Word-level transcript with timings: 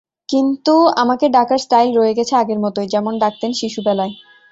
কিন্তু 0.29 0.73
আমাকে 1.01 1.25
ডাকার 1.29 1.59
স্টাইল 1.59 1.89
রয়ে 1.95 2.17
গেছে 2.17 2.33
আগের 2.35 2.59
মতোই, 2.59 2.87
যেমন 2.87 3.13
ডাকতেন 3.19 3.51
শিশুবেলায়। 3.53 4.13